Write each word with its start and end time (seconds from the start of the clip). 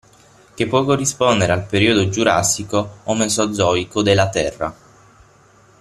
Che 0.55 0.65
può 0.67 0.83
corrispondere 0.83 1.51
al 1.51 1.67
periodo 1.67 2.09
giurassico 2.09 3.01
o 3.03 3.13
mesozoico 3.13 4.01
della 4.01 4.29
Terra. 4.31 4.75